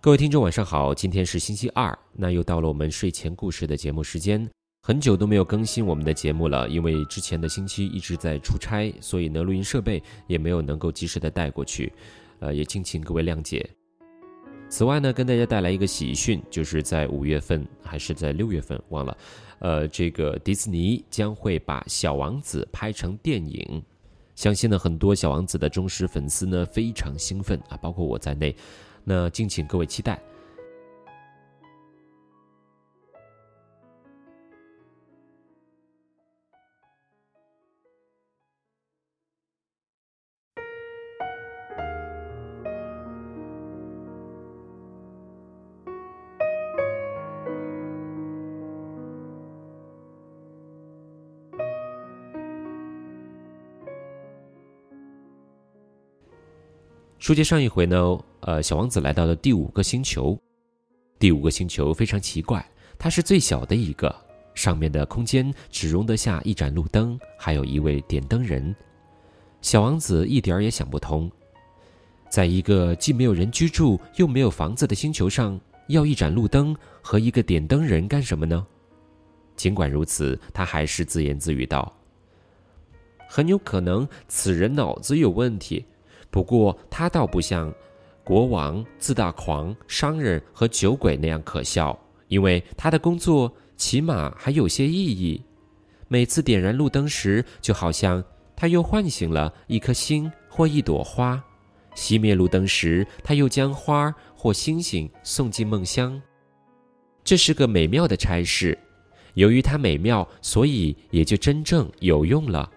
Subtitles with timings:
[0.00, 0.94] 各位听众，晚上好！
[0.94, 4.48] 今天是星期二，那又到了我们睡前故事的节目时间。
[4.80, 11.92] 很久都没有更新我们的节目了，因为之前的星期一直在出差，所以呢，录音设备也没有能够及时的带过去，
[12.38, 13.68] 呃，也敬请各位谅解。
[14.68, 19.18] 此外呢，跟大家带来一个喜讯，就是在五月份还是在六月份，忘了，
[19.58, 23.82] 呃，这个迪士尼将会把《小王子》拍成电影。
[24.36, 28.54] 相信呢，很多小王子的忠实粉丝呢非常兴奋啊，包括我在内。
[29.08, 30.20] 那敬请各位期待。
[57.28, 60.34] 书接上一回呢，呃，小王子来到了第五个星球。
[61.18, 62.66] 第五个星球非常奇怪，
[62.98, 64.16] 它是最小的一个，
[64.54, 68.74] 上面的空间只容得下一盏路灯，还有一位点灯人。
[69.60, 71.30] 小王子一点儿也想不通，
[72.30, 78.66] 在一个既没有人居住又没有房子的星球上，要一盏路灯和一个点灯人干什么呢？
[79.54, 81.94] 尽管如此，他还是自言自语道
[83.28, 85.84] ：“很有可能此人脑子有问题。”
[86.30, 87.72] 不过他倒不像
[88.22, 95.42] 国王、自大狂、商人和酒鬼那样可笑，因为他的工作起码还有些意义。
[96.08, 98.22] 每次点燃路灯时，就好像
[98.54, 101.38] 他又唤醒了一颗星或一朵花；
[101.94, 106.20] 熄灭路灯时，他又将花或星星送进梦乡。
[107.24, 108.78] 这是个美妙的差事，
[109.34, 112.70] 由于它美妙，所以也就真正有用了。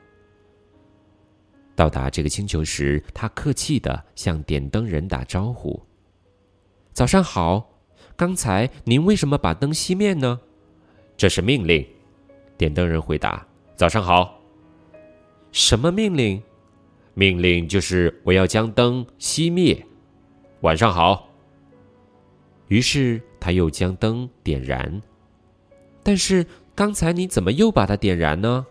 [1.75, 5.81] 到达这个星球时，他客气地向点灯人打招呼
[6.93, 7.71] ：“早上好，
[8.15, 10.39] 刚才您为什么把灯熄灭呢
[11.17, 11.85] ？”“这是命令。”
[12.57, 13.45] 点灯人回答。
[13.75, 14.39] “早上好。
[15.51, 16.41] ”“什么命令
[17.15, 19.83] ？”“命令就是我要将灯熄灭。
[20.61, 21.29] ”“晚上好。”
[22.67, 25.01] 于是他又将灯点燃。
[26.03, 26.45] “但是
[26.75, 28.65] 刚才你怎么又把它点燃呢？”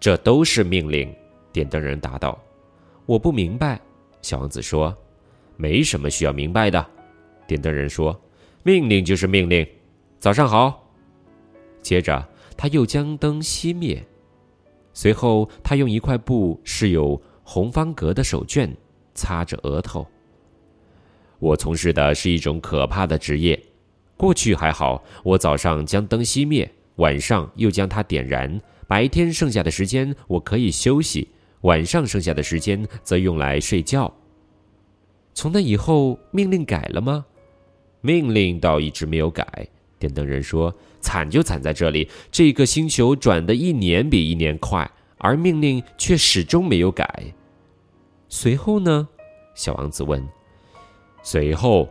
[0.00, 1.14] 这都是命令，
[1.52, 2.36] 点灯人答道
[3.04, 3.78] ：“我不明白。”
[4.22, 4.96] 小王子说
[5.58, 6.84] ：“没什么需要明白的。”
[7.46, 8.18] 点灯人说
[8.64, 9.66] ：“命令就是命令。”
[10.18, 10.90] 早上好。
[11.82, 14.02] 接着他又将灯熄灭，
[14.94, 18.70] 随后他用一块布饰有红方格的手绢
[19.14, 20.06] 擦着额头。
[21.38, 23.62] 我从事的是一种可怕的职业。
[24.16, 28.60] 过去还好，我早上将灯熄灭，晚上又将它点燃。
[28.90, 31.28] 白天剩下的时间我可以休息，
[31.60, 34.12] 晚上剩下的时间则用来睡觉。
[35.32, 37.24] 从那以后，命令改了吗？
[38.00, 39.46] 命令倒一直没有改。
[40.00, 47.32] 点灯人说：“惨就惨在这里，这个星球转的一年比一年快，而命令却始终没有改。”
[48.28, 49.08] 随后呢？
[49.54, 50.20] 小王子问。
[51.22, 51.88] 随后，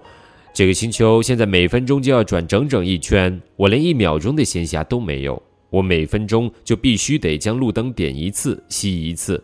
[0.53, 5.41] 这个星球现在每分钟就要转整整一圈，我连一秒钟的闲暇都没有。
[5.69, 9.43] 我每分钟就必须得将路灯点一次、熄一次，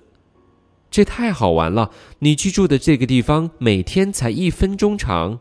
[0.90, 1.92] 这太好玩了！
[2.20, 5.40] 你居住的这个地方每天才一分钟长，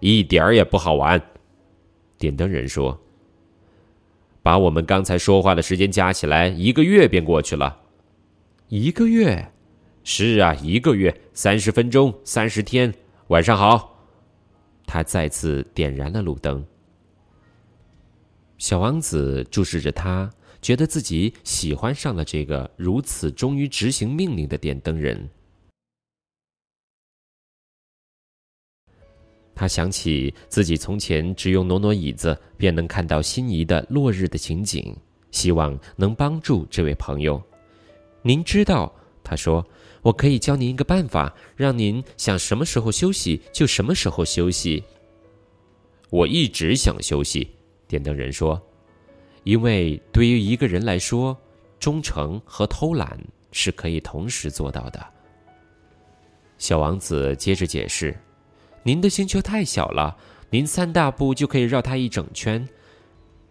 [0.00, 1.22] 一点儿也不好玩。
[2.18, 3.00] 点灯人说
[4.42, 7.78] ：“把我们刚才说话的时间加起来，一个月便过去了。
[8.68, 9.52] 一个月？
[10.02, 12.92] 是啊，一个月，三十分钟，三十天。
[13.28, 14.06] 晚上好。”
[14.86, 16.66] 他再次点燃了路灯。
[18.60, 20.30] 小王子注视着他，
[20.60, 25.30] 觉得自己喜欢上了这个如此忠于执行命令的点灯人。
[29.54, 34.94] 他想起自己从前只用挪挪椅子便能看到心仪的落日的情景，
[35.30, 37.42] 希望能帮助这位朋友。
[38.20, 39.66] 您知道，他说
[40.02, 44.84] ：“我可以教您一个办法，让您想什么时候休息就什么时候休息。”
[46.10, 47.48] 我一直想休息。
[47.90, 48.62] 点灯人说
[49.42, 51.36] ：“因为对于一个人来说，
[51.80, 53.18] 忠诚和偷懒
[53.50, 55.04] 是可以同时做到的。”
[56.56, 58.16] 小王子接着解释
[58.84, 60.16] ：“您的星球太小了，
[60.50, 62.66] 您三大步就可以绕它一整圈。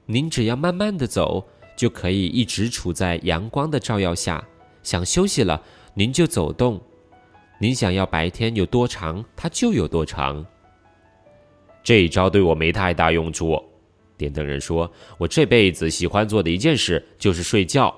[0.05, 1.45] 您只要慢慢的走，
[1.75, 4.41] 就可以一直处在阳光的照耀下。
[4.83, 5.61] 想休息了，
[5.93, 6.81] 您就走动。
[7.59, 10.45] 您想要白天有多长，它就有多长。
[11.83, 13.61] 这一招对我没太大用处。”
[14.19, 17.95] 点灯人说：“我这辈子喜欢做的一件事就是睡觉。”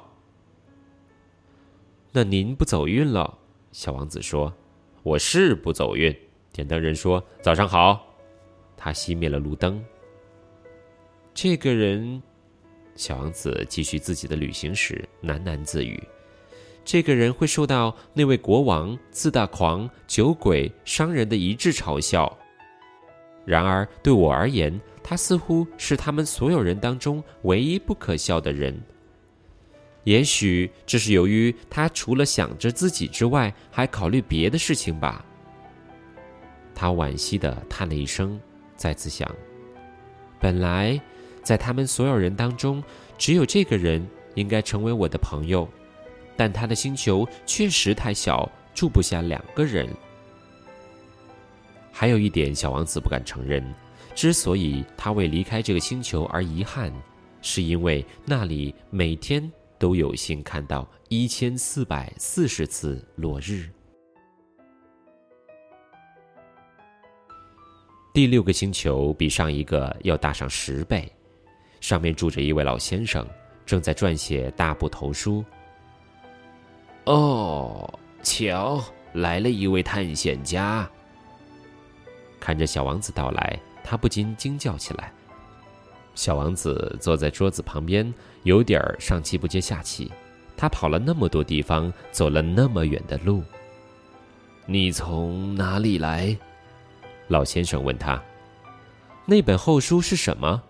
[2.14, 3.40] 那您不走运了，
[3.72, 4.54] 小王子说
[5.02, 6.16] ：“我是不走运。”
[6.54, 8.16] 点灯人说：“早上好。”
[8.78, 9.84] 他熄灭了路灯。
[11.34, 12.22] 这个人，
[12.96, 16.00] 小王子继续自己的旅行时喃喃自语
[16.86, 22.38] ：“这个人会受到那位国王、自大狂、酒鬼、商人的一致嘲笑。
[23.44, 28.80] 然而对我而言，他似乎是他们所有人当中唯一不可笑的人。
[30.04, 35.24] 也许这是由于他除了想着自己之外，还考虑别的事情吧。”
[36.74, 38.40] 他惋惜的叹了一声，
[38.76, 39.30] 再次想：
[40.40, 41.00] 本来。
[41.44, 42.84] 在他们所有人当中，
[43.18, 45.68] 只有这个人应该成为我的朋友，
[46.38, 49.90] 但他的星球确实太小，住不下两个人。
[51.92, 53.66] 还有一点，小王子不敢承认：
[54.14, 56.94] 之所以他为离开这个星球而遗憾，
[57.42, 63.70] 是因为那里每天都有幸看到一千四百四十次落日。
[68.14, 71.12] 第六个星球比上一个要大上十倍。
[71.80, 73.26] 上面住着一位老先生，
[73.66, 75.44] 正在撰写大部头书。
[77.06, 80.88] 哦，瞧，来了一位探险家。
[82.40, 85.14] 看着小王子到来，他不禁惊叫起来。
[86.14, 88.14] 小王子坐在桌子旁边，
[88.44, 90.12] 有点儿上气不接下气。
[90.58, 93.44] 他跑了那么多地方，走了那么远的路。
[94.66, 96.38] 你从哪里来？
[97.30, 98.22] 老先生问他。
[99.26, 100.62] 那本厚书是什么？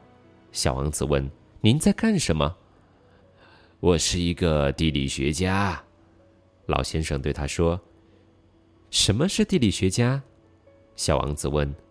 [0.52, 1.30] 小王子问
[1.60, 2.56] ：“您在干什么
[3.82, 5.82] ？”“我是一个地理学家。”
[6.68, 7.80] 老先生对他说。
[8.92, 10.22] “什么是地理学家？”
[10.96, 11.74] 小王子问。“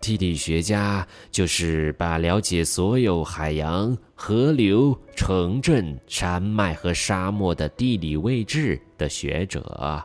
[0.00, 10.02] 地理学家就是把了解所有海洋、河流、城镇、山脉和沙漠的地理位置的学者。”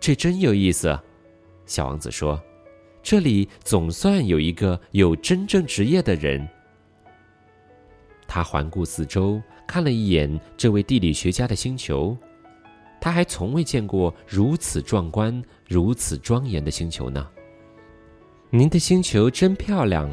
[0.00, 0.98] 这真有意思，
[1.66, 2.42] 小王子说。
[3.02, 6.46] “这里总算有一个有真正职业的人。”
[8.26, 12.16] 他环顾四周，看了一眼这位地理学家的星球，
[13.00, 17.26] 他还从未见过如此壮观、如此庄严的星球呢。
[18.56, 20.08] 您的星球真漂亮，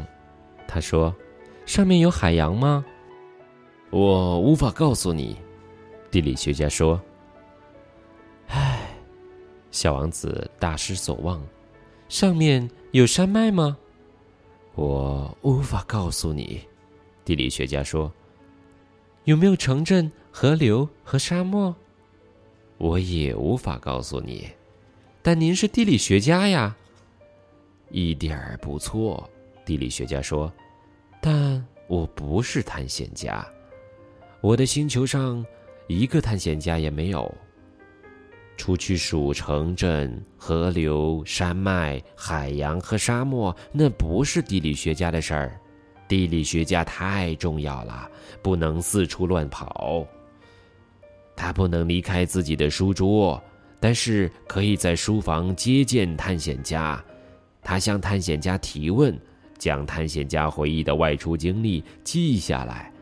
[0.66, 1.14] 他说
[1.64, 2.84] ：“上面有海洋吗？”
[3.90, 5.36] 我无法告诉你，
[6.10, 7.00] 地理学家说。
[8.48, 8.96] 唉，
[9.70, 11.40] 小王子大失所望。
[12.08, 13.78] 上面有山脉吗？
[14.74, 16.60] 我无法告诉你。
[17.24, 18.12] 地理学家说
[19.22, 21.72] ：“有没有城镇、河流和沙漠？
[22.78, 24.48] 我也无法告诉你。
[25.22, 26.76] 但您是地理学家呀，
[27.92, 29.28] 一点儿不错。”
[29.64, 30.52] 地理学家说
[31.22, 33.46] ：“但我不是探险家，
[34.40, 35.46] 我的星球上
[35.86, 37.32] 一个探险家也没有。
[38.56, 45.60] 出去数城镇、河流、山脉、海洋和沙漠，那不是地理学家的事儿。”
[46.08, 48.10] 地理学家太重要了，
[48.42, 50.06] 不能四处乱跑。
[51.34, 53.42] 他不能离开自己的书桌，
[53.80, 57.02] 但是可以在书房接见探险家。
[57.62, 59.16] 他向探险家提问，
[59.56, 62.92] 将探险家回忆的外出经历记下来。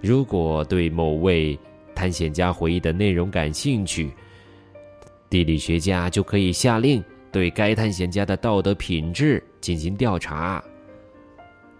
[0.00, 1.58] 如果对某位
[1.94, 4.12] 探险家回忆的内容感兴趣，
[5.28, 7.02] 地理学家就可以下令
[7.32, 10.62] 对该探险家的道德品质进行调查。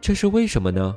[0.00, 0.96] 这是为什么呢？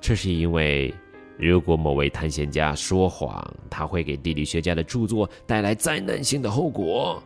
[0.00, 0.94] 这是因为，
[1.36, 7.22] 如果某位探险家说谎，他会给地理学家的著作带来灾难性的后果。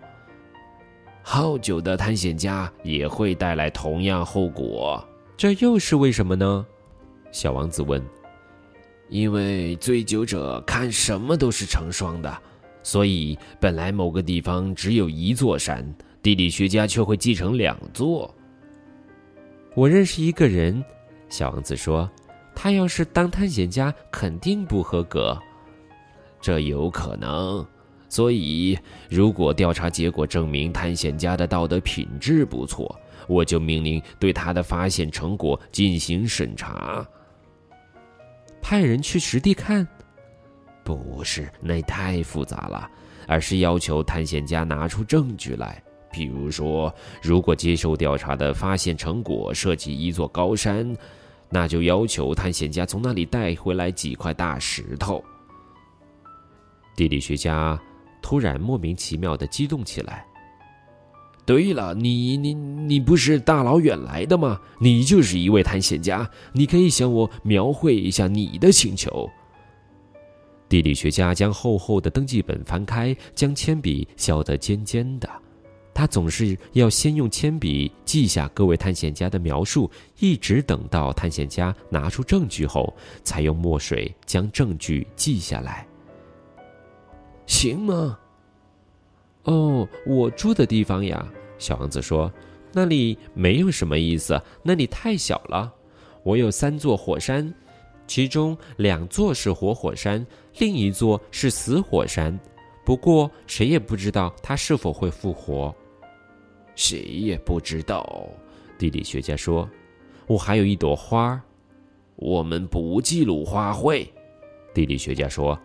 [1.23, 5.03] 好酒的探险家也会带来同样后果。
[5.37, 6.67] 这又是为什么呢？
[7.31, 8.03] 小王子问。
[9.09, 12.39] 因为醉酒者看什么都是成双的，
[12.83, 15.87] 所以本来某个地方只有一座山，
[16.23, 18.35] 地理学家却会继承两座。
[19.75, 20.83] 我认识一个人，
[21.29, 22.11] 小王子说
[22.57, 25.39] ：“他要是当探险家，肯定不合格。
[26.41, 27.67] 这有可能，
[28.13, 28.79] 所以
[29.09, 32.95] 如果调查结果证明探险家的道德品质不错，
[33.27, 37.03] 我就命令对他的发现成果进行审查。
[38.61, 39.89] 派人去实地看？
[40.85, 42.87] 不是，那太复杂了，
[43.27, 50.95] 而是要求探险家拿出证据来。”比如说，如果接受调查的发现成果涉及一座高山，
[51.49, 55.25] 那就要求探险家从那里带回来几块大石头。
[56.95, 57.81] 地理学家
[58.23, 60.25] 突然莫名其妙的激动起来。
[61.45, 64.61] 对了，你你你不是大老远来的吗？
[64.79, 69.29] 你就是一位探险家，你可以向我描绘一下你的星球。
[70.69, 75.29] 地理学家将厚厚的登记本翻开，将铅笔削得尖尖的。
[75.93, 85.87] 他总是要先用铅笔记下各位探险家的描述，一直等到探险家拿出证据后，才用墨水将证据记下来。
[87.53, 88.19] 行吗？
[89.45, 92.33] 哦，我住的地方呀，小王子说，
[92.73, 95.71] 那里没有什么意思，那里太小了。
[96.23, 97.53] 我有三座火山，
[98.07, 100.27] 其中两座是活火山，
[100.59, 102.37] 另一座是死火山。
[102.87, 105.73] 不过谁也不知道它是否会复活。
[106.75, 108.27] 谁也不知道，
[108.79, 109.69] 地理学家说。
[110.27, 111.39] 我还有一朵花，
[112.17, 114.09] 我们不记录花卉。
[114.73, 115.57] 地理学家说。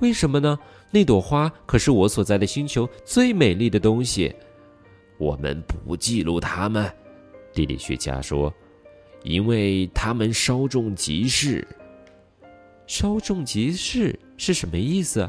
[0.00, 0.58] 为什么呢？
[0.90, 4.34] 那朵花可是我所在的星球最美丽的东西。
[5.18, 6.92] 我们不记录它们，
[7.52, 8.52] 地理学家说，
[9.22, 11.66] 因为它们稍纵即逝。
[12.86, 15.28] 稍纵即逝是什么意思？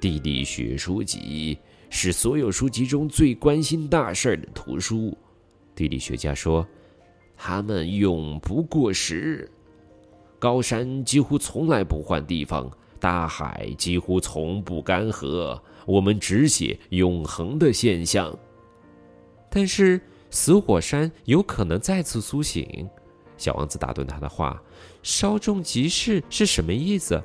[0.00, 1.58] 地理学书籍
[1.90, 5.16] 是所有书籍中最关心大事儿的图书。
[5.74, 6.66] 地理学家说，
[7.36, 9.50] 它们永不过时。
[10.38, 12.70] 高山几乎从来不换地方。
[13.02, 18.32] 大海几乎从不干涸，我们只写永恒的现象。
[19.50, 22.88] 但是死火山有可能再次苏醒。
[23.36, 24.62] 小王子打断他的话
[25.02, 27.20] ：“稍纵即逝是什么意思？”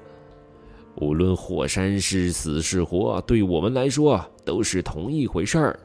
[1.00, 5.79] 无论火山是死是活，对我们来说都是同一回事儿。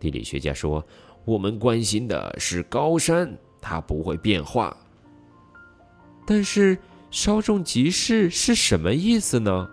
[0.00, 0.84] 地理学家说
[1.24, 4.76] ：“我们关心的是高山，它不会变化。”
[6.26, 6.76] 但是。
[7.16, 9.66] 稍纵即逝是什么意思呢？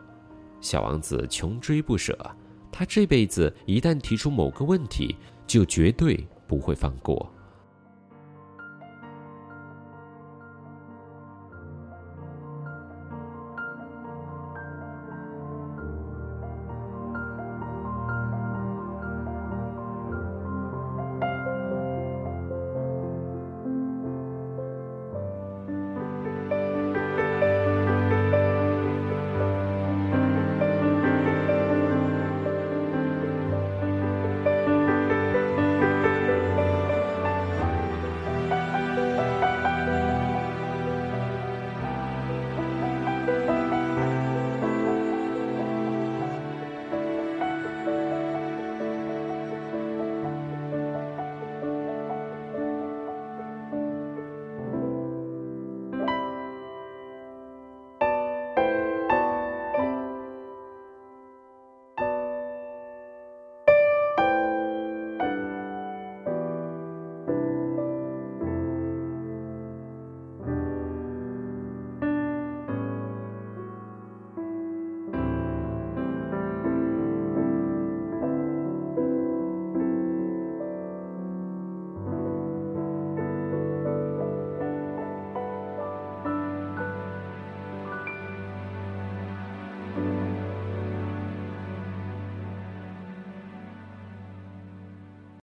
[0.61, 2.17] 小王子穷追不舍，
[2.71, 7.29] 他这辈子一旦提出某个问题，就绝对不会放过。